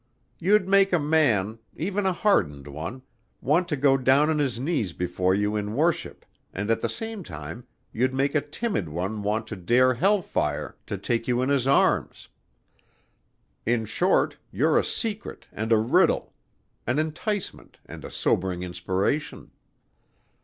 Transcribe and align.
You'd 0.39 0.67
make 0.67 0.91
a 0.93 0.97
man 0.97 1.59
even 1.75 2.07
a 2.07 2.11
hardened 2.11 2.65
one 2.65 3.03
want 3.39 3.67
to 3.67 3.75
go 3.75 3.97
down 3.97 4.31
on 4.31 4.39
his 4.39 4.59
knees 4.59 4.93
before 4.93 5.35
you 5.35 5.55
in 5.55 5.75
worship 5.75 6.25
and 6.51 6.71
at 6.71 6.81
the 6.81 6.89
same 6.89 7.23
time 7.23 7.67
you'd 7.93 8.11
make 8.11 8.33
a 8.33 8.41
timid 8.41 8.89
one 8.89 9.21
want 9.21 9.45
to 9.45 9.55
dare 9.55 9.93
hellfire 9.93 10.75
to 10.87 10.97
take 10.97 11.27
you 11.27 11.43
in 11.43 11.49
his 11.49 11.67
arms. 11.67 12.29
In 13.63 13.85
short, 13.85 14.37
you're 14.51 14.79
a 14.79 14.83
secret 14.83 15.45
and 15.51 15.71
a 15.71 15.77
riddle: 15.77 16.33
an 16.87 16.97
enticement 16.97 17.77
and 17.85 18.03
a 18.03 18.09
sobering 18.09 18.63
inspiration." 18.63 19.51